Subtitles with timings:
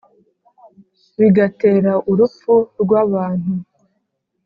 [1.19, 3.51] bigatera urupfu rw abantu